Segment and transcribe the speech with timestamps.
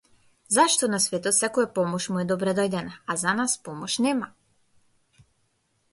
[0.53, 4.35] Зашто на светот секоја помош му е добредојдена, а за нас помош нема.